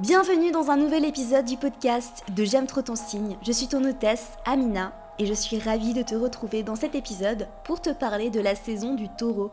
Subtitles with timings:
[0.00, 3.36] Bienvenue dans un nouvel épisode du podcast de J'aime trop ton signe.
[3.42, 7.48] Je suis ton hôtesse, Amina, et je suis ravie de te retrouver dans cet épisode
[7.64, 9.50] pour te parler de la saison du taureau.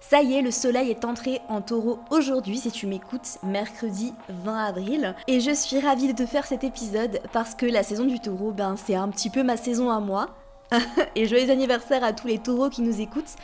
[0.00, 4.64] Ça y est, le soleil est entré en taureau aujourd'hui si tu m'écoutes, mercredi 20
[4.64, 5.14] avril.
[5.28, 8.50] Et je suis ravie de te faire cet épisode parce que la saison du taureau,
[8.50, 10.30] ben, c'est un petit peu ma saison à moi.
[11.14, 13.36] et joyeux anniversaire à tous les taureaux qui nous écoutent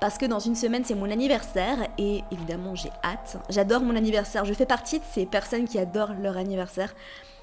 [0.00, 3.36] parce que dans une semaine c'est mon anniversaire et évidemment j'ai hâte.
[3.48, 6.94] J'adore mon anniversaire, je fais partie de ces personnes qui adorent leur anniversaire.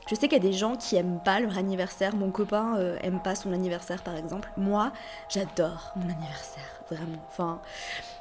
[0.08, 2.98] Je sais qu'il y a des gens qui aiment pas leur anniversaire, mon copain euh,
[3.02, 4.50] aime pas son anniversaire par exemple.
[4.56, 4.92] Moi,
[5.30, 7.18] j'adore mon anniversaire, vraiment.
[7.28, 7.60] Enfin,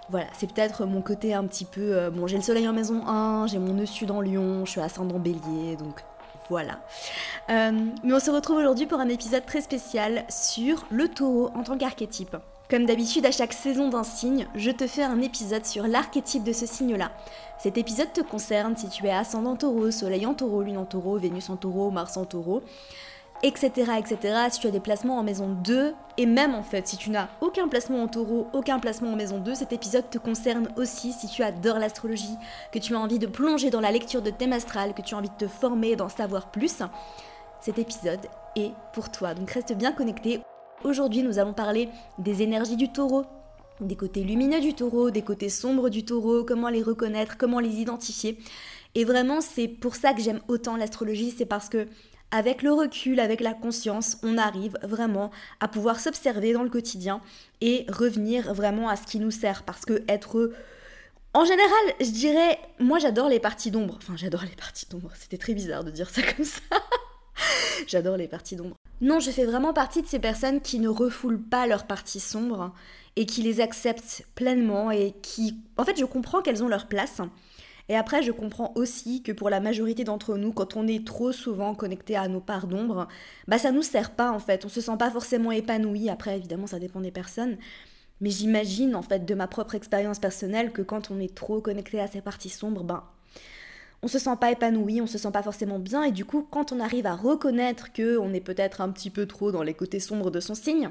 [0.08, 1.96] voilà, c'est peut-être mon côté un petit peu...
[1.96, 4.70] Euh, bon, j'ai le soleil en maison 1, j'ai mon nœud sud en Lyon, je
[4.70, 6.02] suis ascendant bélier, donc
[6.48, 6.80] voilà.
[7.50, 7.72] Euh,
[8.02, 11.76] mais on se retrouve aujourd'hui pour un épisode très spécial sur le taureau en tant
[11.76, 12.36] qu'archétype.
[12.70, 16.52] Comme d'habitude, à chaque saison d'un signe, je te fais un épisode sur l'archétype de
[16.52, 17.12] ce signe-là.
[17.58, 21.18] Cet épisode te concerne si tu es ascendant taureau, soleil en taureau, lune en taureau,
[21.18, 22.62] Vénus en taureau, Mars en taureau,
[23.44, 24.46] etc., etc.
[24.50, 27.28] Si tu as des placements en maison 2, et même en fait, si tu n'as
[27.42, 31.28] aucun placement en taureau, aucun placement en maison 2, cet épisode te concerne aussi si
[31.28, 32.36] tu adores l'astrologie,
[32.72, 35.18] que tu as envie de plonger dans la lecture de thème astral, que tu as
[35.18, 36.82] envie de te former et d'en savoir plus.
[37.60, 38.20] Cet épisode
[38.56, 40.40] est pour toi, donc reste bien connecté.
[40.82, 43.24] Aujourd'hui, nous allons parler des énergies du taureau,
[43.80, 47.80] des côtés lumineux du taureau, des côtés sombres du taureau, comment les reconnaître, comment les
[47.80, 48.38] identifier.
[48.94, 51.88] Et vraiment, c'est pour ça que j'aime autant l'astrologie, c'est parce que
[52.30, 55.30] avec le recul, avec la conscience, on arrive vraiment
[55.60, 57.20] à pouvoir s'observer dans le quotidien
[57.60, 59.62] et revenir vraiment à ce qui nous sert.
[59.62, 60.52] Parce que être...
[61.32, 63.96] En général, je dirais, moi j'adore les parties d'ombre.
[63.96, 65.10] Enfin, j'adore les parties d'ombre.
[65.14, 66.60] C'était très bizarre de dire ça comme ça.
[67.86, 68.76] j'adore les parties d'ombre.
[69.00, 72.72] Non, je fais vraiment partie de ces personnes qui ne refoulent pas leurs parties sombres
[73.16, 75.56] et qui les acceptent pleinement et qui...
[75.76, 77.20] En fait, je comprends qu'elles ont leur place
[77.88, 81.32] et après, je comprends aussi que pour la majorité d'entre nous, quand on est trop
[81.32, 83.08] souvent connecté à nos parts d'ombre,
[83.46, 84.64] bah ça nous sert pas en fait.
[84.64, 86.08] On se sent pas forcément épanoui.
[86.08, 87.58] Après, évidemment, ça dépend des personnes.
[88.20, 92.00] Mais j'imagine en fait de ma propre expérience personnelle que quand on est trop connecté
[92.00, 93.04] à ces parties sombres, ben
[94.02, 96.72] on se sent pas épanoui, on se sent pas forcément bien et du coup quand
[96.72, 99.98] on arrive à reconnaître que on est peut-être un petit peu trop dans les côtés
[99.98, 100.90] sombres de son signe,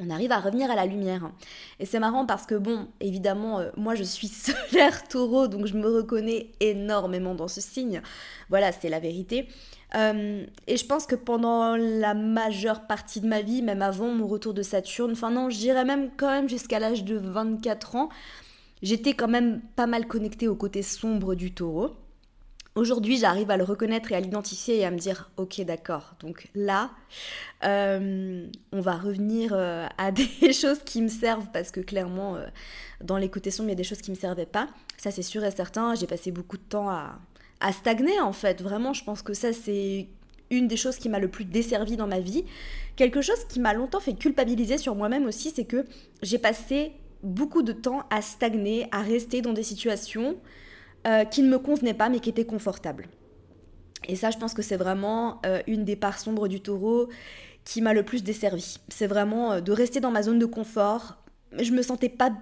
[0.00, 1.30] on arrive à revenir à la lumière.
[1.78, 5.76] Et c'est marrant parce que, bon, évidemment, euh, moi je suis solaire taureau, donc je
[5.76, 8.02] me reconnais énormément dans ce signe.
[8.48, 9.48] Voilà, c'est la vérité.
[9.94, 14.26] Euh, et je pense que pendant la majeure partie de ma vie, même avant mon
[14.26, 18.08] retour de Saturne, enfin non, je dirais même quand même jusqu'à l'âge de 24 ans,
[18.82, 21.90] j'étais quand même pas mal connectée au côté sombre du taureau.
[22.74, 26.14] Aujourd'hui, j'arrive à le reconnaître et à l'identifier et à me dire, ok, d'accord.
[26.20, 26.90] Donc là,
[27.64, 30.10] euh, on va revenir euh, à
[30.40, 32.46] des choses qui me servent parce que clairement, euh,
[33.02, 34.68] dans les côtés sombres, il y a des choses qui me servaient pas.
[34.96, 35.94] Ça, c'est sûr et certain.
[35.94, 37.18] J'ai passé beaucoup de temps à,
[37.60, 38.62] à stagner en fait.
[38.62, 40.08] Vraiment, je pense que ça, c'est
[40.48, 42.44] une des choses qui m'a le plus desservi dans ma vie.
[42.96, 45.84] Quelque chose qui m'a longtemps fait culpabiliser sur moi-même aussi, c'est que
[46.22, 50.38] j'ai passé beaucoup de temps à stagner, à rester dans des situations
[51.06, 53.08] euh, qui ne me convenait pas mais qui était confortable.
[54.08, 57.08] Et ça, je pense que c'est vraiment euh, une des parts sombres du taureau
[57.64, 58.78] qui m'a le plus desservi.
[58.88, 61.16] C'est vraiment euh, de rester dans ma zone de confort.
[61.58, 62.32] Je me sentais pas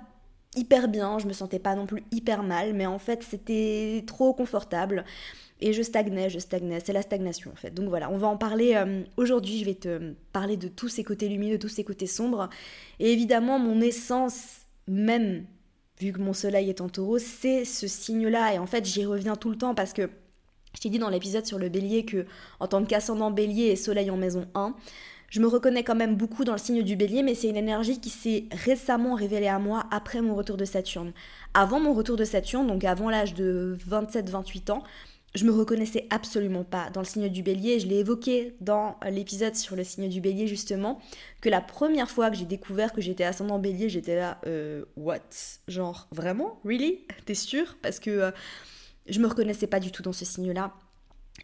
[0.56, 4.34] hyper bien, je me sentais pas non plus hyper mal, mais en fait c'était trop
[4.34, 5.04] confortable
[5.60, 7.72] et je stagnais, je stagnais, c'est la stagnation en fait.
[7.72, 8.82] Donc voilà, on va en parler
[9.16, 12.48] aujourd'hui, je vais te parler de tous ces côtés lumineux, de tous ces côtés sombres.
[12.98, 15.44] Et évidemment, mon essence même
[16.00, 18.54] vu que mon soleil est en taureau, c'est ce signe-là.
[18.54, 20.08] Et en fait, j'y reviens tout le temps parce que
[20.74, 22.26] je t'ai dit dans l'épisode sur le bélier que,
[22.58, 24.74] en tant qu'ascendant bélier et soleil en maison 1,
[25.30, 28.00] je me reconnais quand même beaucoup dans le signe du bélier, mais c'est une énergie
[28.00, 31.12] qui s'est récemment révélée à moi après mon retour de Saturne.
[31.54, 34.82] Avant mon retour de Saturne, donc avant l'âge de 27-28 ans,
[35.34, 37.78] je me reconnaissais absolument pas dans le signe du bélier.
[37.78, 41.00] Je l'ai évoqué dans l'épisode sur le signe du bélier justement,
[41.40, 45.20] que la première fois que j'ai découvert que j'étais ascendant bélier, j'étais là, euh, what?
[45.68, 46.60] Genre, vraiment?
[46.64, 47.06] Really?
[47.26, 47.76] T'es sûr?
[47.80, 48.30] Parce que euh,
[49.08, 50.74] je me reconnaissais pas du tout dans ce signe-là.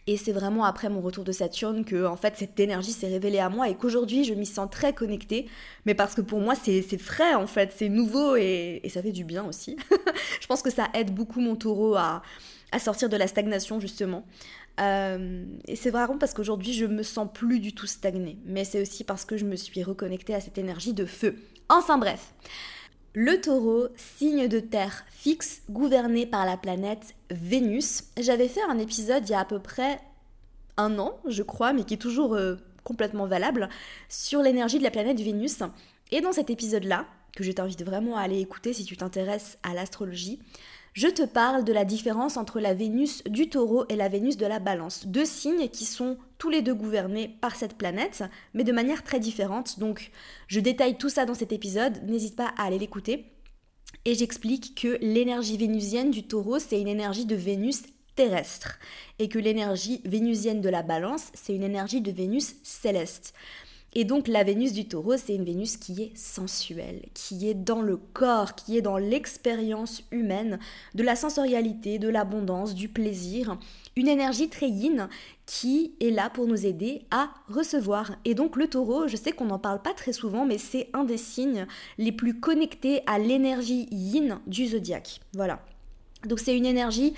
[0.09, 3.39] Et c'est vraiment après mon retour de Saturne que en fait cette énergie s'est révélée
[3.39, 5.49] à moi et qu'aujourd'hui je m'y sens très connectée.
[5.87, 9.13] Mais parce que pour moi c'est frais en fait, c'est nouveau et, et ça fait
[9.13, 9.77] du bien aussi.
[10.41, 12.23] je pense que ça aide beaucoup mon taureau à,
[12.73, 14.25] à sortir de la stagnation justement.
[14.81, 18.83] Euh, et c'est vraiment parce qu'aujourd'hui je me sens plus du tout stagnée, mais c'est
[18.83, 21.37] aussi parce que je me suis reconnectée à cette énergie de feu.
[21.69, 22.35] Enfin bref,
[23.15, 28.05] le taureau, signe de terre fixe, gouverné par la planète Vénus.
[28.19, 30.01] J'avais fait un épisode il y a à peu près
[30.77, 33.71] un an, je crois, mais qui est toujours euh, complètement valable,
[34.11, 35.61] sur l'énergie de la planète Vénus.
[36.13, 39.75] Et dans cet épisode-là, que je t'invite vraiment à aller écouter si tu t'intéresses à
[39.75, 40.39] l'astrologie,
[40.97, 44.47] je te parle de la différence entre la Vénus du taureau et la Vénus de
[44.47, 45.07] la balance.
[45.07, 49.21] Deux signes qui sont tous les deux gouvernés par cette planète, mais de manière très
[49.21, 49.79] différente.
[49.79, 50.11] Donc
[50.49, 53.27] je détaille tout ça dans cet épisode, n'hésite pas à aller l'écouter.
[54.07, 57.83] Et j'explique que l'énergie vénusienne du taureau, c'est une énergie de Vénus
[58.15, 58.79] terrestre,
[59.19, 63.35] et que l'énergie vénusienne de la balance, c'est une énergie de Vénus céleste.
[63.99, 67.81] Et donc la Vénus du taureau, c'est une Vénus qui est sensuelle, qui est dans
[67.81, 70.59] le corps, qui est dans l'expérience humaine,
[70.95, 73.57] de la sensorialité, de l'abondance, du plaisir.
[73.97, 75.09] Une énergie très yin
[75.47, 78.17] qui est là pour nous aider à recevoir.
[78.27, 81.05] Et donc le taureau, je sais qu'on n'en parle pas très souvent, mais c'est un
[81.05, 81.67] des signes
[81.97, 85.23] les plus connectés à l'énergie yin du zodiaque.
[85.33, 85.65] Voilà.
[86.27, 87.15] Donc c'est une énergie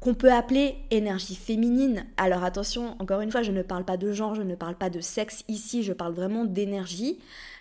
[0.00, 2.06] qu'on peut appeler énergie féminine.
[2.16, 4.90] Alors attention, encore une fois, je ne parle pas de genre, je ne parle pas
[4.90, 7.18] de sexe ici, je parle vraiment d'énergie.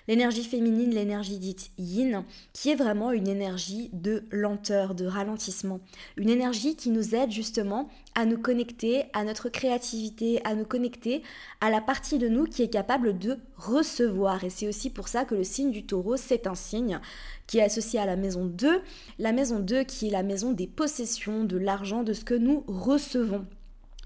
[0.08, 2.24] L'énergie féminine, l'énergie dite yin,
[2.54, 5.82] qui est vraiment une énergie de lenteur, de ralentissement.
[6.16, 11.24] Une énergie qui nous aide justement à nous connecter à notre créativité, à nous connecter
[11.60, 14.44] à la partie de nous qui est capable de recevoir.
[14.44, 17.00] Et c'est aussi pour ça que le signe du taureau, c'est un signe
[17.46, 18.82] qui est associé à la maison 2.
[19.20, 22.64] La maison 2 qui est la maison des possessions, de l'argent, de ce que nous
[22.68, 23.46] recevons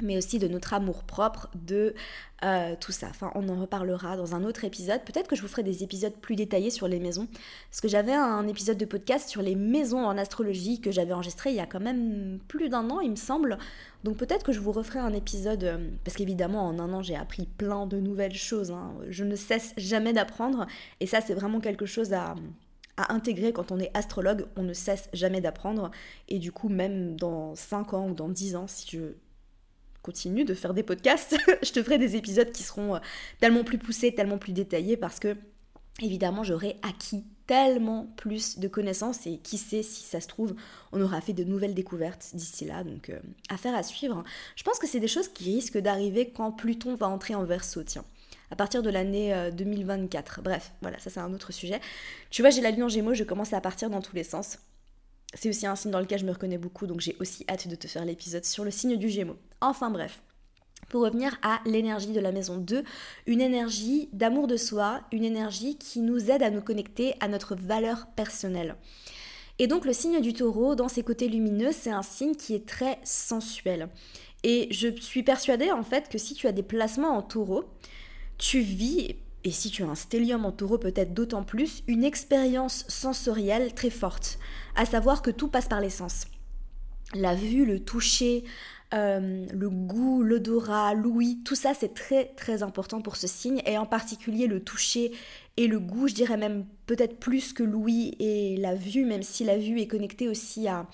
[0.02, 1.94] mais aussi de notre amour propre, de
[2.44, 3.08] euh, tout ça.
[3.10, 5.02] Enfin, on en reparlera dans un autre épisode.
[5.04, 7.28] Peut-être que je vous ferai des épisodes plus détaillés sur les maisons.
[7.70, 11.52] Parce que j'avais un épisode de podcast sur les maisons en astrologie que j'avais enregistré
[11.52, 13.58] il y a quand même plus d'un an, il me semble.
[14.04, 17.16] Donc peut-être que je vous referai un épisode, euh, parce qu'évidemment en un an j'ai
[17.16, 18.72] appris plein de nouvelles choses.
[18.72, 18.94] Hein.
[19.10, 20.66] Je ne cesse jamais d'apprendre.
[21.00, 22.36] Et ça c'est vraiment quelque chose à
[22.98, 25.92] à intégrer quand on est astrologue, on ne cesse jamais d'apprendre.
[26.30, 29.14] Et du coup, même dans 5 ans ou dans 10 ans, si je
[30.02, 33.00] continue de faire des podcasts, je te ferai des épisodes qui seront euh,
[33.40, 35.36] tellement plus poussés, tellement plus détaillés parce que
[36.02, 40.56] évidemment j'aurai acquis tellement plus de connaissances et qui sait si ça se trouve
[40.92, 43.20] on aura fait de nouvelles découvertes d'ici là donc euh,
[43.50, 44.24] affaire à suivre.
[44.56, 47.84] Je pense que c'est des choses qui risquent d'arriver quand Pluton va entrer en Verseau
[47.84, 48.06] tiens
[48.52, 50.40] à partir de l'année 2024.
[50.40, 51.80] Euh, Bref, voilà, ça c'est un autre sujet.
[52.30, 54.58] Tu vois, j'ai la lune en Gémeaux, je commence à partir dans tous les sens.
[55.34, 57.76] C'est aussi un signe dans lequel je me reconnais beaucoup, donc j'ai aussi hâte de
[57.76, 59.38] te faire l'épisode sur le signe du Gémeaux.
[59.62, 60.22] Enfin bref,
[60.90, 62.84] pour revenir à l'énergie de la maison 2,
[63.28, 67.56] une énergie d'amour de soi, une énergie qui nous aide à nous connecter à notre
[67.56, 68.76] valeur personnelle.
[69.58, 72.68] Et donc le signe du taureau, dans ses côtés lumineux, c'est un signe qui est
[72.68, 73.90] très sensuel.
[74.44, 77.66] Et je suis persuadée en fait que si tu as des placements en taureau,
[78.38, 82.86] tu vis, et si tu as un stellium en taureau peut-être d'autant plus, une expérience
[82.88, 84.40] sensorielle très forte,
[84.76, 86.26] à savoir que tout passe par les sens.
[87.14, 88.44] La vue, le toucher,
[88.94, 93.78] euh, le goût, l'odorat, l'ouïe, tout ça c'est très très important pour ce signe et
[93.78, 95.14] en particulier le toucher
[95.56, 99.44] et le goût, je dirais même peut-être plus que l'ouïe et la vue, même si
[99.44, 100.88] la vue est connectée aussi à,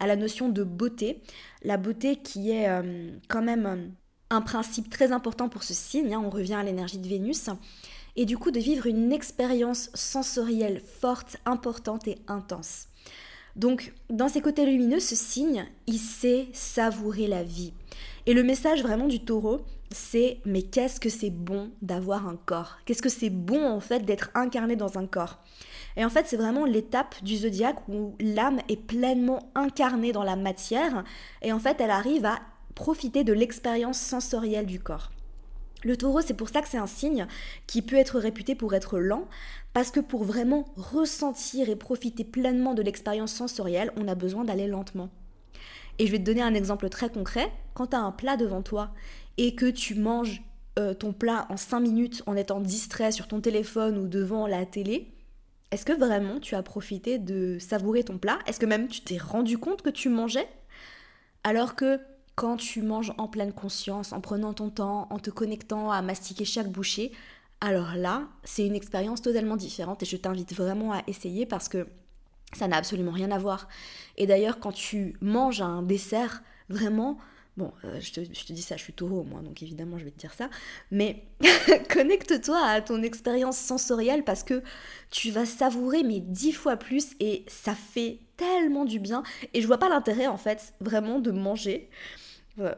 [0.00, 1.22] la notion de beauté.
[1.62, 3.92] La beauté qui est euh, quand même
[4.30, 7.48] un principe très important pour ce signe, hein, on revient à l'énergie de Vénus,
[8.18, 12.88] et du coup de vivre une expérience sensorielle forte, importante et intense.
[13.54, 17.72] Donc, dans ses côtés lumineux, ce signe, il sait savourer la vie.
[18.26, 19.60] Et le message vraiment du taureau,
[19.92, 22.78] c'est mais qu'est-ce que c'est bon d'avoir un corps?
[22.84, 25.38] Qu'est-ce que c'est bon en fait d'être incarné dans un corps?
[25.96, 30.36] Et en fait, c'est vraiment l'étape du zodiaque où l'âme est pleinement incarnée dans la
[30.36, 31.04] matière
[31.40, 32.40] et en fait, elle arrive à
[32.74, 35.12] profiter de l'expérience sensorielle du corps.
[35.84, 37.26] Le taureau, c'est pour ça que c'est un signe
[37.66, 39.28] qui peut être réputé pour être lent,
[39.72, 44.66] parce que pour vraiment ressentir et profiter pleinement de l'expérience sensorielle, on a besoin d'aller
[44.66, 45.10] lentement.
[45.98, 47.52] Et je vais te donner un exemple très concret.
[47.74, 48.90] Quand tu as un plat devant toi
[49.36, 50.42] et que tu manges
[50.78, 54.64] euh, ton plat en 5 minutes en étant distrait sur ton téléphone ou devant la
[54.64, 55.12] télé,
[55.70, 58.38] est-ce que vraiment tu as profité de savourer ton plat?
[58.46, 60.48] Est-ce que même tu t'es rendu compte que tu mangeais?
[61.44, 62.00] Alors que
[62.38, 66.44] quand tu manges en pleine conscience, en prenant ton temps, en te connectant à mastiquer
[66.44, 67.10] chaque bouchée,
[67.60, 71.88] alors là, c'est une expérience totalement différente et je t'invite vraiment à essayer parce que
[72.52, 73.66] ça n'a absolument rien à voir.
[74.16, 77.18] Et d'ailleurs, quand tu manges un dessert, vraiment,
[77.56, 80.20] bon, euh, je, te, dis ça, je suis taureau moi, donc évidemment je vais te
[80.20, 80.48] dire ça,
[80.92, 81.24] mais
[81.90, 84.62] connecte-toi à ton expérience sensorielle parce que
[85.10, 89.24] tu vas savourer mais dix fois plus et ça fait tellement du bien.
[89.54, 91.90] Et je vois pas l'intérêt en fait vraiment de manger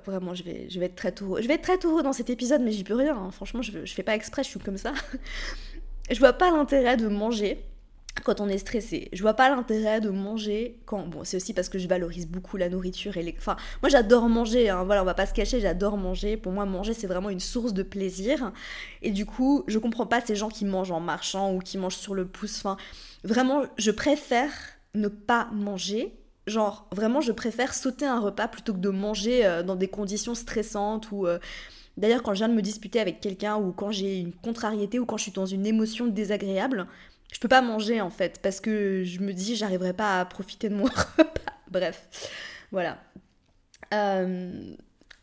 [0.06, 1.40] vraiment, je vais, je vais être très taureau.
[1.40, 3.16] Je vais être très taureau dans cet épisode, mais j'y peux rien.
[3.16, 3.30] Hein.
[3.30, 4.92] Franchement, je, je fais pas exprès, je suis comme ça.
[6.10, 7.64] je vois pas l'intérêt de manger
[8.24, 9.08] quand on est stressé.
[9.12, 11.06] Je vois pas l'intérêt de manger quand.
[11.06, 13.34] Bon, c'est aussi parce que je valorise beaucoup la nourriture et les.
[13.38, 14.84] Enfin, moi j'adore manger, hein.
[14.84, 16.36] voilà, on va pas se cacher, j'adore manger.
[16.36, 18.52] Pour moi, manger c'est vraiment une source de plaisir.
[19.02, 21.96] Et du coup, je comprends pas ces gens qui mangent en marchant ou qui mangent
[21.96, 22.58] sur le pouce.
[22.58, 22.76] Enfin,
[23.24, 24.50] vraiment, je préfère
[24.94, 26.19] ne pas manger
[26.50, 30.34] Genre, vraiment, je préfère sauter un repas plutôt que de manger euh, dans des conditions
[30.34, 31.26] stressantes ou...
[31.26, 31.38] Euh,
[31.96, 35.06] d'ailleurs, quand je viens de me disputer avec quelqu'un ou quand j'ai une contrariété ou
[35.06, 36.86] quand je suis dans une émotion désagréable,
[37.32, 40.68] je peux pas manger en fait parce que je me dis j'arriverai pas à profiter
[40.68, 40.84] de mon
[41.18, 41.52] repas.
[41.70, 42.08] Bref,
[42.72, 42.98] voilà.
[43.94, 44.74] Euh,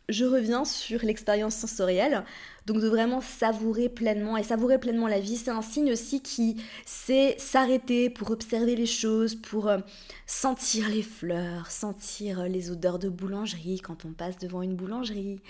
[0.10, 2.24] je reviens sur l'expérience sensorielle,
[2.66, 6.58] donc de vraiment savourer pleinement et savourer pleinement la vie, c'est un signe aussi qui
[6.86, 9.80] sait s'arrêter pour observer les choses, pour euh,
[10.26, 15.42] sentir les fleurs, sentir les odeurs de boulangerie quand on passe devant une boulangerie.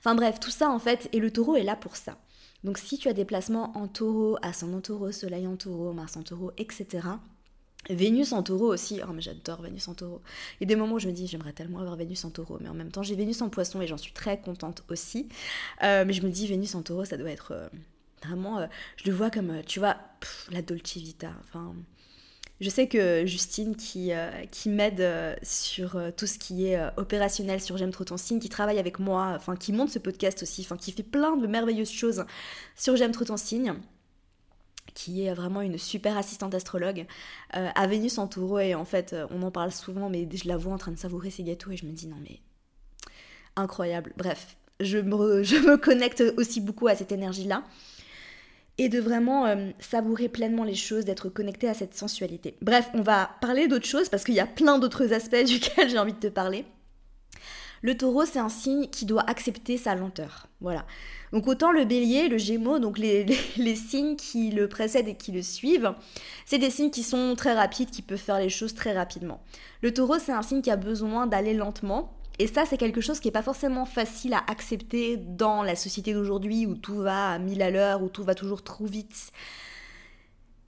[0.00, 2.18] Enfin bref, tout ça en fait, et le taureau est là pour ça.
[2.64, 6.22] Donc si tu as des placements en taureau, ascendant taureau, soleil en taureau, Mars en
[6.22, 7.00] taureau, etc.,
[7.90, 10.20] Vénus en taureau aussi, oh mais j'adore Vénus en taureau.
[10.60, 12.58] Il y a des moments où je me dis j'aimerais tellement avoir Vénus en taureau,
[12.60, 15.28] mais en même temps j'ai Vénus en poisson et j'en suis très contente aussi.
[15.82, 17.68] Euh, mais je me dis Vénus en taureau ça doit être euh,
[18.24, 19.96] vraiment, euh, je le vois comme, tu vois,
[20.52, 21.32] la Dolce Vita.
[21.40, 21.74] Enfin,
[22.60, 24.12] je sais que Justine qui,
[24.52, 28.78] qui m'aide sur tout ce qui est opérationnel sur J'aime trop ton signe, qui travaille
[28.78, 32.24] avec moi, enfin qui monte ce podcast aussi, enfin qui fait plein de merveilleuses choses
[32.76, 33.74] sur J'aime trop ton signe
[34.94, 37.06] qui est vraiment une super assistante astrologue,
[37.56, 40.48] euh, à Vénus en taureau, et en fait, euh, on en parle souvent, mais je
[40.48, 42.40] la vois en train de savourer ses gâteaux, et je me dis, non mais,
[43.56, 44.12] incroyable.
[44.16, 47.64] Bref, je me, connecte aussi beaucoup à cette énergie-là,
[48.78, 52.56] et de vraiment euh, savourer pleinement les choses, d'être connecté à cette sensualité.
[52.62, 55.98] Bref, on va parler d'autres choses, parce qu'il y a plein d'autres aspects duquel j'ai
[55.98, 56.64] envie de te parler.
[57.82, 60.46] Le taureau, c'est un signe qui doit accepter sa lenteur.
[60.60, 60.86] Voilà.
[61.32, 63.26] Donc autant le bélier, le gémeaux, donc les,
[63.74, 65.92] signes qui le précèdent et qui le suivent,
[66.46, 69.42] c'est des signes qui sont très rapides, qui peuvent faire les choses très rapidement.
[69.82, 72.12] Le taureau, c'est un signe qui a besoin d'aller lentement.
[72.38, 76.14] Et ça, c'est quelque chose qui n'est pas forcément facile à accepter dans la société
[76.14, 79.32] d'aujourd'hui où tout va à mille à l'heure, où tout va toujours trop vite.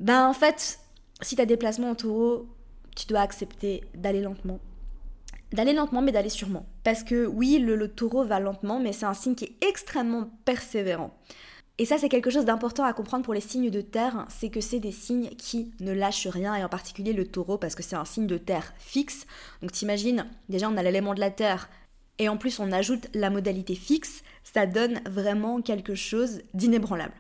[0.01, 0.81] Ben en fait,
[1.23, 2.49] si tu as des placements en taureau,
[2.97, 4.59] tu dois accepter d'aller lentement
[5.55, 6.67] d'aller lentement mais d'aller sûrement.
[6.83, 11.17] Parce que oui, le, taureau va lentement, mais c'est un signe qui est extrêmement persévérant.
[11.79, 14.61] Et ça, c'est quelque chose d'important à comprendre pour les signes de terre, c'est que
[14.61, 17.97] c'est des signes qui ne lâchent rien, et en particulier le taureau, parce que c'est
[17.97, 19.27] un signe de terre fixe.
[19.63, 21.69] Donc t'imagines, déjà on a l'élément de la terre,
[22.19, 27.15] et en plus on ajoute la modalité fixe, ça donne vraiment quelque chose d'inébranlable.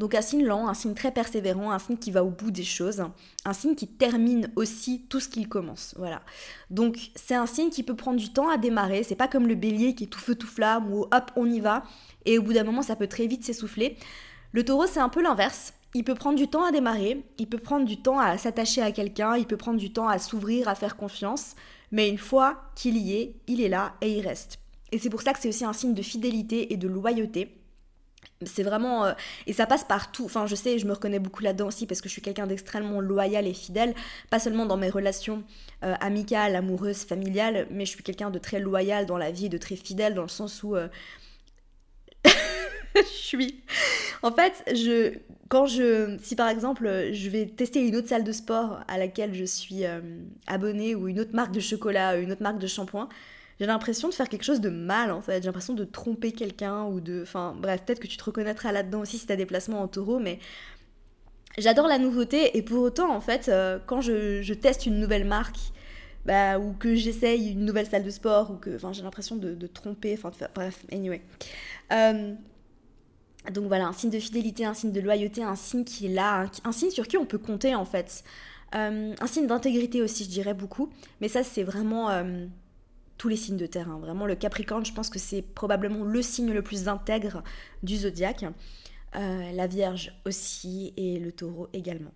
[0.00, 2.64] Donc un signe lent, un signe très persévérant, un signe qui va au bout des
[2.64, 3.04] choses,
[3.44, 5.94] un signe qui termine aussi tout ce qu'il commence.
[5.98, 6.22] Voilà.
[6.70, 9.56] Donc c'est un signe qui peut prendre du temps à démarrer, c'est pas comme le
[9.56, 11.82] bélier qui est tout feu tout flamme ou hop on y va
[12.24, 13.98] et au bout d'un moment ça peut très vite s'essouffler.
[14.52, 15.74] Le taureau c'est un peu l'inverse.
[15.92, 18.92] Il peut prendre du temps à démarrer, il peut prendre du temps à s'attacher à
[18.92, 21.56] quelqu'un, il peut prendre du temps à s'ouvrir, à faire confiance,
[21.92, 24.60] mais une fois qu'il y est, il est là et il reste.
[24.92, 27.59] Et c'est pour ça que c'est aussi un signe de fidélité et de loyauté
[28.46, 29.12] c'est vraiment euh,
[29.46, 30.24] et ça passe partout.
[30.24, 33.00] Enfin je sais je me reconnais beaucoup là-dedans aussi parce que je suis quelqu'un d'extrêmement
[33.00, 33.94] loyal et fidèle
[34.30, 35.42] pas seulement dans mes relations
[35.84, 39.58] euh, amicales amoureuses familiales mais je suis quelqu'un de très loyal dans la vie de
[39.58, 40.88] très fidèle dans le sens où euh,
[42.94, 43.62] je suis.
[44.22, 45.18] En fait je
[45.50, 49.34] quand je si par exemple je vais tester une autre salle de sport à laquelle
[49.34, 49.82] je suis
[50.46, 53.08] abonnée ou une autre marque de chocolat une autre marque de shampoing
[53.60, 55.42] j'ai l'impression de faire quelque chose de mal en fait.
[55.42, 57.20] J'ai l'impression de tromper quelqu'un ou de.
[57.22, 60.18] Enfin, bref, peut-être que tu te reconnaîtras là-dedans aussi si t'as des placements en taureau,
[60.18, 60.38] mais
[61.58, 65.58] j'adore la nouveauté et pour autant, en fait, euh, quand je, teste une nouvelle marque,
[66.24, 68.78] bah, ou que j'essaye une nouvelle salle de sport, ou que.
[68.92, 70.46] J'ai l'impression de, tromper, enfin, de.
[70.54, 71.20] Bref, anyway.
[71.92, 72.32] Euh,
[73.52, 76.46] donc voilà, un signe de fidélité, un signe de loyauté, un signe qui est là,
[76.64, 78.24] un, signe sur qui on peut compter en fait.
[78.74, 80.90] Euh, un signe d'intégrité aussi, je dirais beaucoup.
[81.20, 82.08] Mais ça, c'est vraiment
[83.20, 83.90] tous les signes de terre.
[83.90, 83.98] Hein.
[84.00, 87.44] Vraiment, le Capricorne, je pense que c'est probablement le signe le plus intègre
[87.82, 88.46] du zodiaque.
[89.14, 92.12] Euh, la Vierge aussi et le Taureau également.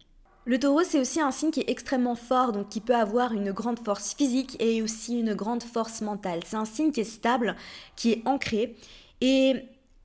[0.47, 3.53] Le taureau, c'est aussi un signe qui est extrêmement fort, donc qui peut avoir une
[3.53, 6.41] grande force physique et aussi une grande force mentale.
[6.47, 7.55] C'est un signe qui est stable,
[7.97, 8.75] qui est ancré.
[9.21, 9.57] Et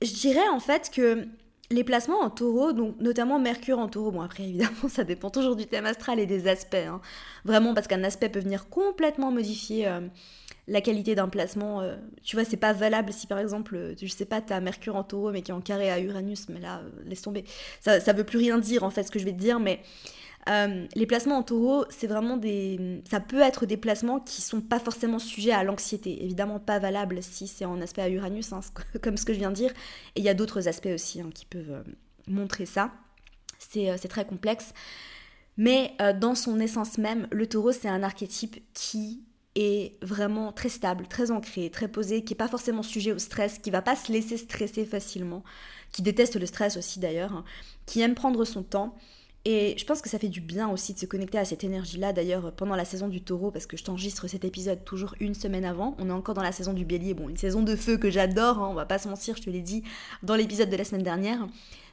[0.02, 1.26] je dirais en fait que
[1.70, 5.56] les placements en taureau, donc notamment Mercure en taureau, bon après évidemment ça dépend toujours
[5.56, 7.00] du thème astral et des aspects, hein.
[7.44, 10.00] vraiment parce qu'un aspect peut venir complètement modifier euh,
[10.66, 11.80] la qualité d'un placement.
[11.80, 14.96] Euh, tu vois, c'est pas valable si par exemple, euh, je sais pas, t'as Mercure
[14.96, 17.44] en taureau mais qui est en carré à Uranus, mais là, laisse tomber.
[17.80, 19.80] Ça, ça veut plus rien dire en fait ce que je vais te dire, mais
[20.46, 23.02] les placements en taureau, c'est vraiment des.
[23.08, 26.24] Ça peut être des placements qui sont pas forcément sujets à l'anxiété.
[26.24, 28.60] Évidemment, pas valable si c'est en aspect à Uranus, hein,
[29.02, 29.72] comme ce que je viens de dire.
[30.16, 31.84] Et il y a d'autres aspects aussi hein, qui peuvent
[32.26, 32.92] montrer ça.
[33.58, 34.72] C'est très complexe.
[35.56, 39.22] Mais dans son essence même, le taureau, c'est un archétype qui
[39.56, 43.58] est vraiment très stable, très ancré, très posé, qui n'est pas forcément sujet au stress,
[43.58, 45.42] qui va pas se laisser stresser facilement,
[45.92, 47.44] qui déteste le stress aussi d'ailleurs, hein,
[47.84, 48.96] qui aime prendre son temps
[49.46, 52.12] Et je pense que ça fait du bien aussi de se connecter à cette énergie-là,
[52.12, 55.64] d'ailleurs, pendant la saison du taureau, parce que je t'enregistre cet épisode toujours une semaine
[55.64, 55.96] avant.
[55.98, 58.58] On est encore dans la saison du bélier, bon, une saison de feu que j'adore,
[58.58, 59.82] hein, on va pas se mentir, je te l'ai dit
[60.22, 61.48] dans l'épisode de la semaine dernière.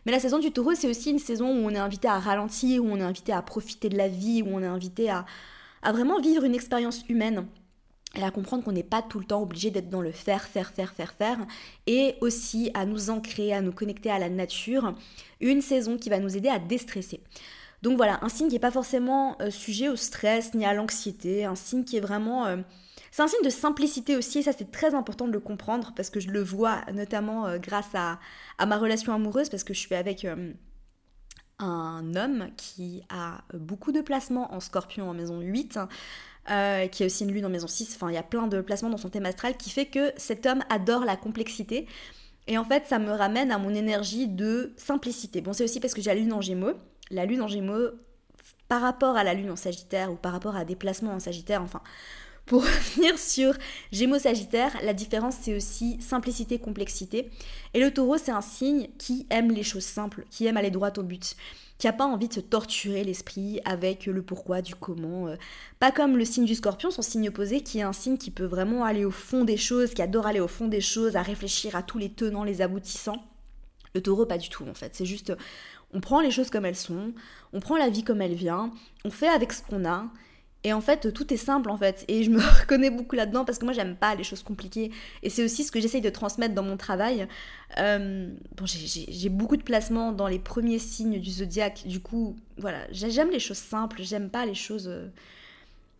[0.05, 2.83] Mais la saison du taureau, c'est aussi une saison où on est invité à ralentir,
[2.83, 5.25] où on est invité à profiter de la vie, où on est invité à,
[5.83, 7.47] à vraiment vivre une expérience humaine
[8.23, 10.93] à comprendre qu'on n'est pas tout le temps obligé d'être dans le faire, faire, faire,
[10.93, 11.37] faire, faire,
[11.85, 14.95] et aussi à nous ancrer, à nous connecter à la nature,
[15.39, 17.21] une saison qui va nous aider à déstresser.
[17.81, 21.45] Donc voilà, un signe qui n'est pas forcément euh, sujet au stress ni à l'anxiété,
[21.45, 22.45] un signe qui est vraiment...
[22.45, 22.57] Euh,
[23.11, 26.09] c'est un signe de simplicité aussi, et ça c'est très important de le comprendre, parce
[26.09, 28.19] que je le vois notamment euh, grâce à,
[28.57, 30.25] à, ma relation amoureuse, parce que je suis avec
[31.59, 35.79] un homme qui a beaucoup de placements en scorpion en maison 8,
[36.49, 37.95] euh, qui a aussi une lune en maison 6.
[37.95, 40.45] Enfin, il y a plein de placements dans son thème astral qui fait que cet
[40.45, 41.87] homme adore la complexité.
[42.47, 45.41] Et en fait, ça me ramène à mon énergie de simplicité.
[45.41, 46.73] Bon, c'est aussi parce que j'ai la lune en gémeaux.
[47.11, 47.89] La lune en gémeaux,
[48.67, 51.61] par rapport à la lune en sagittaire ou par rapport à des placements en sagittaire,
[51.61, 51.81] enfin,
[52.45, 52.61] pour
[52.95, 53.53] revenir sur
[53.91, 57.29] Gémeaux Sagittaire, la différence c'est aussi simplicité, complexité.
[57.73, 60.91] Et le taureau, c'est un signe qui aime les choses simples, qui aime aller droit
[60.97, 61.35] au but
[61.77, 65.27] qui n'a pas envie de se torturer l'esprit avec le pourquoi, du comment.
[65.27, 65.35] Euh.
[65.79, 68.45] Pas comme le signe du scorpion, son signe opposé, qui est un signe qui peut
[68.45, 71.75] vraiment aller au fond des choses, qui adore aller au fond des choses, à réfléchir
[71.75, 73.23] à tous les tenants, les aboutissants.
[73.93, 74.95] Le taureau, pas du tout en fait.
[74.95, 75.33] C'est juste,
[75.93, 77.13] on prend les choses comme elles sont,
[77.53, 78.71] on prend la vie comme elle vient,
[79.05, 80.05] on fait avec ce qu'on a,
[80.63, 82.03] et en fait, tout est simple en fait.
[82.07, 84.91] Et je me reconnais beaucoup là-dedans parce que moi, j'aime pas les choses compliquées.
[85.23, 87.27] Et c'est aussi ce que j'essaye de transmettre dans mon travail.
[87.77, 91.83] Euh, bon, j'ai beaucoup de placements dans les premiers signes du zodiaque.
[91.85, 94.01] Du coup, voilà, j'aime les choses simples.
[94.01, 95.07] J'aime pas les choses euh,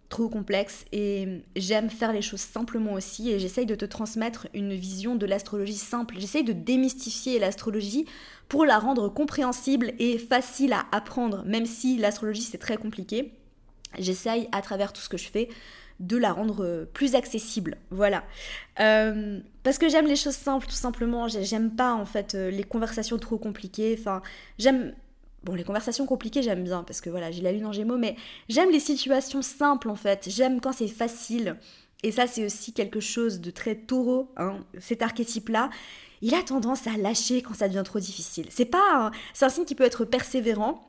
[0.10, 0.86] trop complexes.
[0.92, 3.30] Et j'aime faire les choses simplement aussi.
[3.30, 6.16] Et j'essaye de te transmettre une vision de l'astrologie simple.
[6.18, 8.06] J'essaye de démystifier l'astrologie
[8.50, 13.34] pour la rendre compréhensible et facile à apprendre, même si l'astrologie c'est très compliqué
[13.98, 15.50] j'essaye à travers tout ce que je fais
[16.00, 17.78] de la rendre euh, plus accessible.
[17.90, 18.24] Voilà.
[18.80, 21.28] Euh, parce que j'aime les choses simples, tout simplement.
[21.28, 23.96] J'aime pas, en fait, euh, les conversations trop compliquées.
[24.00, 24.22] Enfin,
[24.60, 24.94] j'aime.
[25.44, 28.16] Bon, les conversations compliquées, j'aime bien, parce que voilà, j'ai la lune en gémeaux, mais
[28.50, 30.28] j'aime les situations simples, en fait.
[30.30, 31.56] J'aime quand c'est facile.
[32.04, 35.70] Et ça, c'est aussi quelque chose de très taureau, hein, cet archétype-là.
[36.22, 38.48] Il a tendance à lâcher quand ça devient trop difficile.
[38.50, 39.12] C'est pas.
[39.34, 40.87] C'est un signe qui peut être persévérant,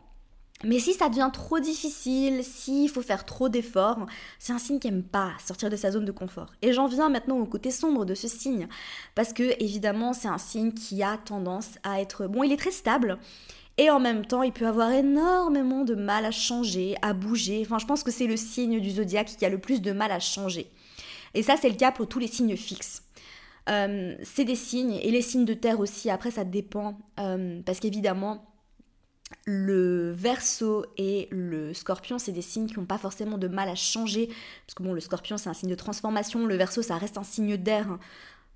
[0.64, 4.06] mais si ça devient trop difficile, s'il faut faire trop d'efforts,
[4.40, 6.52] c'est un signe qui n'aime pas sortir de sa zone de confort.
[6.62, 8.66] Et j'en viens maintenant au côté sombre de ce signe,
[9.14, 12.26] parce que évidemment c'est un signe qui a tendance à être...
[12.26, 13.18] Bon, il est très stable,
[13.76, 17.62] et en même temps il peut avoir énormément de mal à changer, à bouger.
[17.64, 20.10] Enfin, je pense que c'est le signe du zodiaque qui a le plus de mal
[20.10, 20.70] à changer.
[21.34, 23.04] Et ça c'est le cas pour tous les signes fixes.
[23.68, 27.78] Euh, c'est des signes, et les signes de terre aussi, après ça dépend, euh, parce
[27.78, 28.44] qu'évidemment
[29.48, 33.74] le verso et le scorpion, c'est des signes qui n'ont pas forcément de mal à
[33.74, 34.26] changer.
[34.66, 36.44] Parce que bon, le scorpion, c'est un signe de transformation.
[36.44, 37.98] Le verso, ça reste un signe d'air.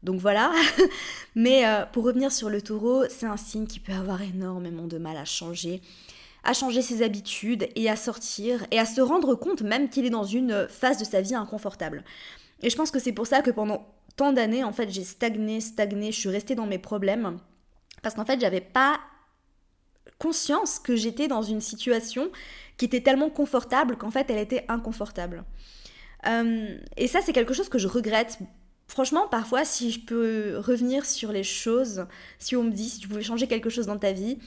[0.02, 0.52] Donc voilà.
[1.34, 4.98] Mais euh, pour revenir sur le taureau, c'est un signe qui peut avoir énormément de
[4.98, 5.80] mal à changer.
[6.44, 10.10] À changer ses habitudes et à sortir et à se rendre compte même qu'il est
[10.10, 12.04] dans une phase de sa vie inconfortable.
[12.60, 15.62] Et je pense que c'est pour ça que pendant tant d'années, en fait, j'ai stagné,
[15.62, 17.38] stagné, je suis restée dans mes problèmes.
[18.02, 19.00] Parce qu'en fait, j'avais pas
[20.22, 22.30] conscience que j'étais dans une situation
[22.76, 25.44] qui était tellement confortable qu'en fait elle était inconfortable.
[26.28, 28.38] Euh, et ça c'est quelque chose que je regrette.
[28.86, 32.06] Franchement, parfois, si je peux revenir sur les choses,
[32.38, 34.38] si on me dit si tu pouvais changer quelque chose dans ta vie,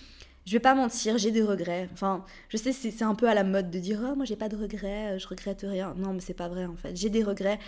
[0.46, 1.90] je vais pas mentir, j'ai des regrets.
[1.94, 4.48] Enfin, je sais, c'est un peu à la mode de dire oh, moi j'ai pas
[4.48, 5.94] de regrets, je regrette rien.
[5.98, 6.96] Non, mais c'est pas vrai en fait.
[6.96, 7.60] J'ai des regrets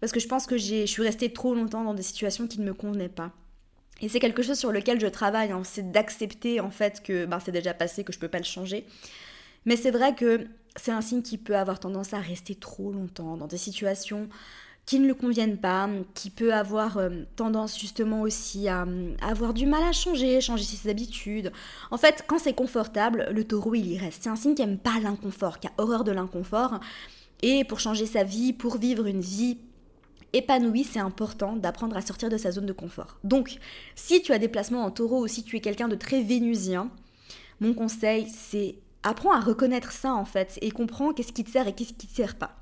[0.00, 2.64] parce que je pense que je suis restée trop longtemps dans des situations qui ne
[2.64, 3.32] me convenaient pas.
[4.00, 5.62] Et c'est quelque chose sur lequel je travaille, hein.
[5.64, 8.86] c'est d'accepter en fait que ben, c'est déjà passé, que je peux pas le changer.
[9.66, 13.36] Mais c'est vrai que c'est un signe qui peut avoir tendance à rester trop longtemps
[13.36, 14.28] dans des situations
[14.86, 18.86] qui ne le conviennent pas, qui peut avoir euh, tendance justement aussi à,
[19.22, 21.52] avoir du mal à changer, changer ses habitudes.
[21.90, 24.24] En fait, quand c'est confortable, le taureau il y reste.
[24.24, 26.80] C'est un signe qui aime pas l'inconfort, qui a horreur de l'inconfort.
[27.42, 29.58] Et pour changer sa vie, pour vivre une vie
[30.32, 33.18] épanoui, c'est important d'apprendre à sortir de sa zone de confort.
[33.24, 33.58] Donc,
[33.94, 36.90] si tu as des placements en taureau ou si tu es quelqu'un de très vénusien,
[37.60, 41.66] mon conseil, c'est apprends à reconnaître ça en fait et comprends qu'est-ce qui te sert
[41.66, 42.56] et qu'est-ce qui te sert pas.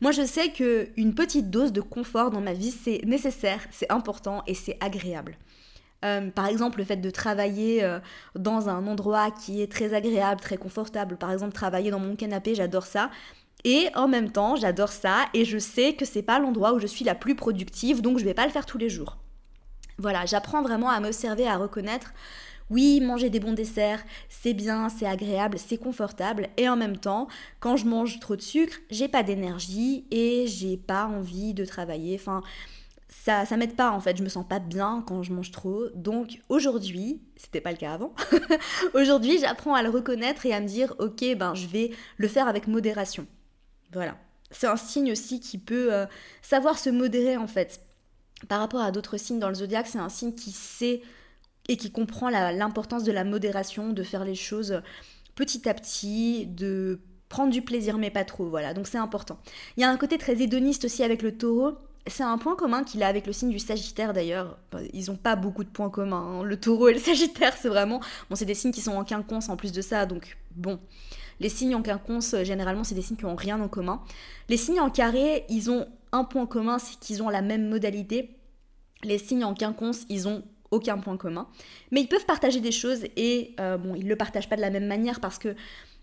[0.00, 3.90] Moi, je sais que une petite dose de confort dans ma vie, c'est nécessaire, c'est
[3.90, 5.36] important et c'est agréable.
[6.04, 8.00] Euh, par exemple, le fait de travailler euh,
[8.34, 11.16] dans un endroit qui est très agréable, très confortable.
[11.16, 13.10] Par exemple, travailler dans mon canapé, j'adore ça.
[13.64, 16.86] Et en même temps, j'adore ça et je sais que c'est pas l'endroit où je
[16.86, 19.18] suis la plus productive, donc je vais pas le faire tous les jours.
[19.98, 22.12] Voilà, j'apprends vraiment à m'observer, à reconnaître
[22.72, 27.28] oui, manger des bons desserts, c'est bien, c'est agréable, c'est confortable, et en même temps,
[27.60, 32.16] quand je mange trop de sucre, j'ai pas d'énergie et j'ai pas envie de travailler.
[32.18, 32.40] Enfin,
[33.08, 35.84] ça, ça m'aide pas en fait, je me sens pas bien quand je mange trop.
[35.94, 38.14] Donc aujourd'hui, c'était pas le cas avant,
[38.94, 42.48] aujourd'hui j'apprends à le reconnaître et à me dire ok, ben je vais le faire
[42.48, 43.26] avec modération.
[43.92, 44.16] Voilà.
[44.50, 46.06] C'est un signe aussi qui peut euh,
[46.42, 47.80] savoir se modérer en fait.
[48.48, 51.02] Par rapport à d'autres signes dans le zodiaque, c'est un signe qui sait
[51.68, 54.82] et qui comprend l'importance de la modération, de faire les choses
[55.36, 59.38] petit à petit, de prendre du plaisir mais pas trop, voilà, donc c'est important.
[59.76, 62.82] Il y a un côté très hédoniste aussi avec le taureau, c'est un point commun
[62.82, 64.58] qu'il a avec le signe du Sagittaire d'ailleurs.
[64.92, 66.40] Ils n'ont pas beaucoup de points communs.
[66.40, 66.42] Hein.
[66.42, 68.00] Le taureau et le Sagittaire, c'est vraiment.
[68.28, 70.80] Bon, c'est des signes qui sont en quinconce en plus de ça, donc bon.
[71.42, 74.00] Les signes en quinconce, généralement, c'est des signes qui n'ont rien en commun.
[74.48, 78.36] Les signes en carré, ils ont un point commun, c'est qu'ils ont la même modalité.
[79.02, 81.48] Les signes en quinconce, ils ont aucun point commun.
[81.90, 84.70] Mais ils peuvent partager des choses et euh, ils ne le partagent pas de la
[84.70, 85.56] même manière parce que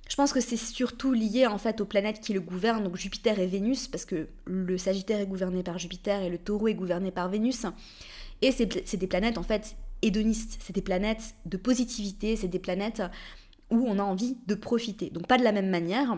[0.09, 3.39] je pense que c'est surtout lié en fait aux planètes qui le gouvernent, donc Jupiter
[3.39, 7.11] et Vénus, parce que le Sagittaire est gouverné par Jupiter et le Taureau est gouverné
[7.11, 7.65] par Vénus.
[8.41, 13.01] Et c'est des planètes en fait hédonistes, c'est des planètes de positivité, c'est des planètes
[13.69, 15.09] où on a envie de profiter.
[15.09, 16.17] Donc pas de la même manière,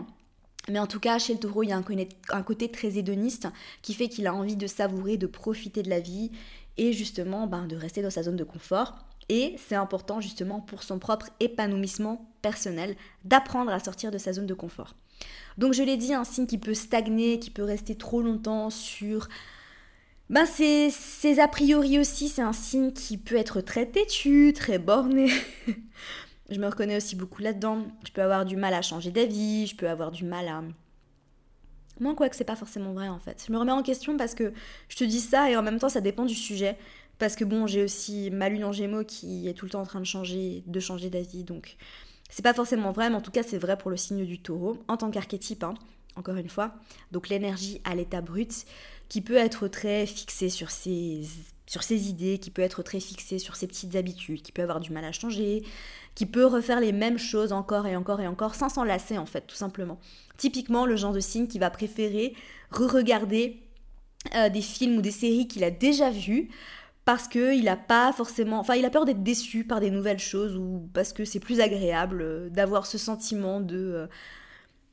[0.68, 3.48] mais en tout cas, chez le taureau, il y a un, côté très hédoniste
[3.82, 6.30] qui fait qu'il a envie de savourer, de profiter de la vie
[6.76, 8.94] et justement ben, de rester dans sa zone de confort.
[9.28, 14.46] Et c'est important justement pour son propre épanouissement personnel d'apprendre à sortir de sa zone
[14.46, 14.94] de confort.
[15.58, 19.28] Donc je l'ai dit, un signe qui peut stagner, qui peut rester trop longtemps sur...
[20.30, 25.30] Ben c'est, a priori aussi, c'est un signe qui peut être très têtu, très borné.
[26.50, 27.86] je me reconnais aussi beaucoup là-dedans.
[28.06, 30.62] Je peux avoir du mal à changer d'avis, je peux avoir du mal à...
[32.00, 33.44] Moi, quoi que c'est pas forcément vrai en fait.
[33.46, 34.52] Je me remets en question parce que
[34.88, 36.76] je te dis ça et en même temps ça dépend du sujet.
[37.18, 39.86] Parce que bon, j'ai aussi ma lune en gémeaux qui est tout le temps en
[39.86, 41.44] train de changer, de changer d'avis.
[41.44, 41.76] Donc,
[42.28, 44.82] c'est pas forcément vrai, mais en tout cas, c'est vrai pour le signe du taureau,
[44.88, 45.74] en tant qu'archétype, hein,
[46.16, 46.74] encore une fois.
[47.12, 48.64] Donc, l'énergie à l'état brut,
[49.08, 51.22] qui peut être très fixée sur ses,
[51.72, 54.78] sur ses idées, qui peut être très fixée sur ses petites habitudes, qui peut avoir
[54.78, 55.62] du mal à changer,
[56.14, 59.24] qui peut refaire les mêmes choses encore et encore et encore, sans s'en lasser, en
[59.24, 59.98] fait, tout simplement.
[60.36, 62.34] Typiquement, le genre de signe qui va préférer
[62.72, 63.62] re-regarder
[64.34, 66.50] euh, des films ou des séries qu'il a déjà vues
[67.06, 70.54] parce qu'il a pas forcément, enfin il a peur d'être déçu par des nouvelles choses
[70.56, 74.06] ou parce que c'est plus agréable euh, d'avoir ce sentiment de, euh,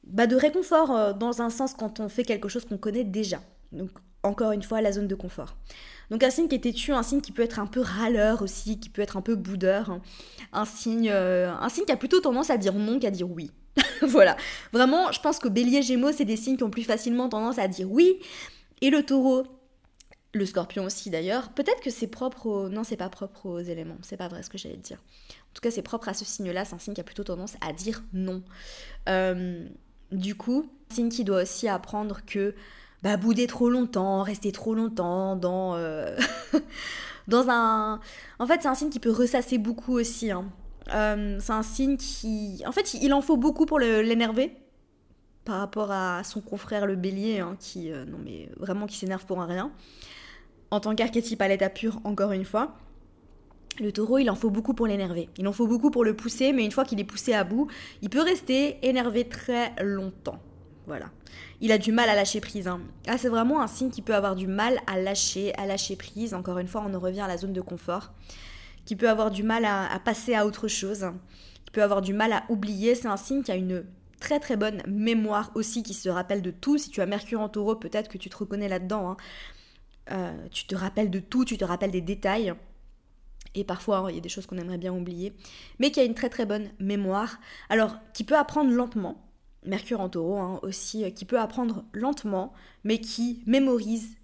[0.06, 3.42] bah, de réconfort dans un sens quand on fait quelque chose qu'on connaît déjà.
[3.74, 3.92] Donc
[4.24, 5.56] encore une fois la zone de confort.
[6.10, 8.80] Donc un signe qui est têtu, un signe qui peut être un peu râleur aussi,
[8.80, 10.02] qui peut être un peu boudeur, hein.
[10.54, 13.52] un signe, un signe qui a plutôt tendance à dire non qu'à dire oui.
[14.02, 14.36] voilà,
[14.74, 17.68] vraiment, je pense que Bélier, Gémeaux, c'est des signes qui ont plus facilement tendance à
[17.68, 18.20] dire oui,
[18.82, 19.46] et le Taureau,
[20.34, 21.50] le scorpion aussi d'ailleurs.
[21.50, 22.70] Peut-être que c'est propre aux...
[22.70, 23.98] Non, c'est pas propre aux éléments.
[24.02, 24.98] C'est pas vrai ce que j'allais dire.
[24.98, 26.66] En tout cas, c'est propre à ce signe-là.
[26.66, 28.44] C'est un signe qui a plutôt tendance à dire non.
[29.08, 29.68] Euh,
[30.12, 32.54] du coup, signe qui doit aussi apprendre que
[33.04, 35.76] bah, bouder trop longtemps, rester trop longtemps dans...
[35.76, 36.18] Euh,
[37.28, 38.00] dans un...
[38.40, 40.32] En fait, c'est un signe qui peut ressasser beaucoup aussi.
[40.32, 40.46] Hein.
[40.94, 42.64] Euh, c'est un signe qui...
[42.66, 44.56] En fait, il en faut beaucoup pour l'énerver
[45.46, 49.42] par rapport à son confrère le bélier, hein, qui, non mais vraiment qui s'énerve pour
[49.42, 49.72] un rien
[50.72, 52.76] en tant qu'archétype à l'état pur, encore une fois.
[53.80, 55.30] Le taureau, il en faut beaucoup pour l'énerver.
[55.38, 57.68] Il en faut beaucoup pour le pousser, mais une fois qu'il est poussé à bout,
[58.02, 60.40] il peut rester énervé très longtemps.
[60.90, 61.12] Voilà.
[61.62, 62.68] Il a du mal à lâcher prise.
[62.68, 62.82] Hein.
[63.08, 66.34] Ah, c'est vraiment un signe qui peut avoir du mal à lâcher, à lâcher prise.
[66.34, 68.12] Encore une fois, on en revient à la zone de confort.
[68.86, 71.06] Qui peut avoir du mal à, passer à autre chose.
[71.66, 72.96] Qui peut avoir du mal à oublier.
[72.96, 73.86] C'est un signe qui a une
[74.20, 76.80] très très bonne mémoire aussi, qui se rappelle de tout.
[76.80, 79.12] Si tu as Mercure en taureau, peut-être que tu te reconnais là-dedans.
[79.12, 79.18] Hein.
[80.10, 82.56] Euh, tu te rappelles de tout, tu te rappelles des détails.
[83.54, 85.34] Et parfois, il y a des choses qu'on aimerait bien oublier.
[85.78, 87.38] Mais qui a une très très bonne mémoire.
[87.70, 89.29] Alors, qui peut apprendre lentement.
[89.66, 94.16] Mercure en taureau hein, aussi, euh, qui peut apprendre lentement, mais qui mémorise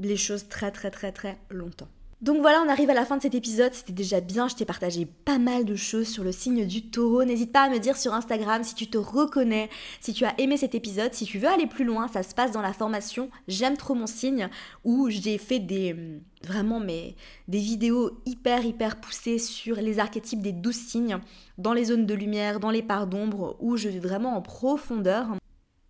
[0.00, 1.88] les choses très très très très longtemps.
[2.22, 3.74] Donc voilà, on arrive à la fin de cet épisode.
[3.74, 7.24] C'était déjà bien, je t'ai partagé pas mal de choses sur le signe du taureau.
[7.24, 9.68] N'hésite pas à me dire sur Instagram si tu te reconnais,
[10.00, 11.12] si tu as aimé cet épisode.
[11.14, 14.06] Si tu veux aller plus loin, ça se passe dans la formation J'aime trop mon
[14.06, 14.48] signe,
[14.84, 15.96] où j'ai fait des
[16.44, 17.16] vraiment mais
[17.48, 21.18] des vidéos hyper hyper poussées sur les archétypes des douze signes,
[21.58, 25.26] dans les zones de lumière, dans les parts d'ombre, où je vais vraiment en profondeur.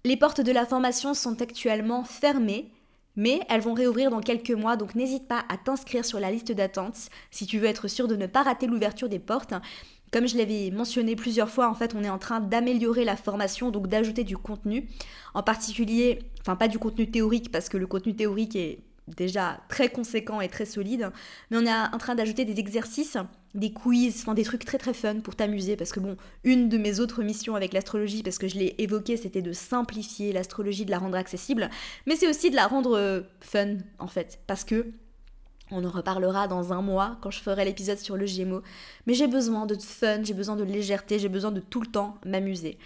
[0.05, 2.73] Les portes de la formation sont actuellement fermées.
[3.17, 6.53] Mais elles vont réouvrir dans quelques mois, donc n'hésite pas à t'inscrire sur la liste
[6.53, 6.97] d'attente
[7.31, 9.55] si tu veux être sûr de ne pas rater l'ouverture des portes.
[10.13, 13.71] Comme je l'avais mentionné plusieurs fois, en fait, on est en train d'améliorer la formation,
[13.71, 14.89] donc d'ajouter du contenu.
[15.33, 19.89] En particulier, enfin pas du contenu théorique, parce que le contenu théorique est déjà très
[19.89, 21.11] conséquent et très solide,
[21.51, 23.17] mais on est en train d'ajouter des exercices,
[23.55, 26.79] des quiz, enfin des trucs très très fun pour t'amuser, parce que bon, une de
[26.79, 30.91] mes autres missions avec l'astrologie, parce que je l'ai évoqué, c'était de simplifier l'astrologie, de
[30.91, 31.69] la rendre accessible,
[32.07, 34.93] mais c'est aussi de la rendre euh, fun en fait, parce que
[35.75, 38.63] on en reparlera dans un mois quand je ferai l'épisode sur le Gémeaux.
[39.07, 42.19] Mais j'ai besoin de fun, j'ai besoin de légèreté, j'ai besoin de tout le temps
[42.27, 42.79] m'amuser.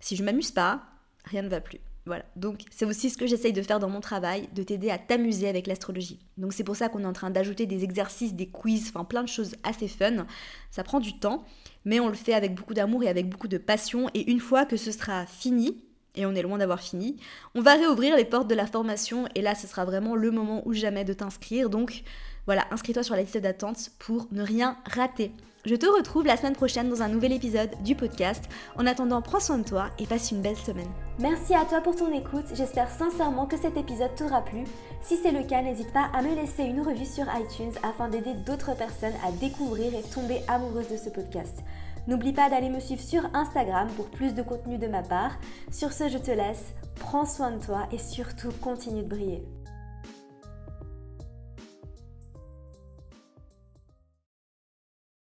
[0.00, 0.82] Si je m'amuse pas,
[1.26, 1.78] rien ne va plus.
[2.06, 4.98] Voilà, donc c'est aussi ce que j'essaye de faire dans mon travail, de t'aider à
[4.98, 6.18] t'amuser avec l'astrologie.
[6.36, 9.22] Donc c'est pour ça qu'on est en train d'ajouter des exercices, des quiz, enfin plein
[9.22, 10.26] de choses assez fun.
[10.70, 11.44] Ça prend du temps,
[11.86, 14.10] mais on le fait avec beaucoup d'amour et avec beaucoup de passion.
[14.12, 15.80] Et une fois que ce sera fini,
[16.14, 17.16] et on est loin d'avoir fini,
[17.54, 20.62] on va réouvrir les portes de la formation et là ce sera vraiment le moment
[20.66, 21.70] ou jamais de t'inscrire.
[21.70, 22.02] Donc
[22.46, 25.32] voilà, inscris-toi sur la liste d'attente pour ne rien rater.
[25.64, 28.44] Je te retrouve la semaine prochaine dans un nouvel épisode du podcast.
[28.76, 30.90] En attendant, prends soin de toi et passe une belle semaine.
[31.18, 32.44] Merci à toi pour ton écoute.
[32.52, 34.64] J'espère sincèrement que cet épisode t'aura plu.
[35.00, 38.34] Si c'est le cas, n'hésite pas à me laisser une revue sur iTunes afin d'aider
[38.44, 41.62] d'autres personnes à découvrir et tomber amoureuses de ce podcast.
[42.08, 45.38] N'oublie pas d'aller me suivre sur Instagram pour plus de contenu de ma part.
[45.72, 46.74] Sur ce, je te laisse.
[46.96, 49.42] Prends soin de toi et surtout continue de briller.